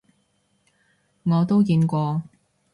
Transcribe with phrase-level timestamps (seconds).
[1.21, 2.23] 我都見過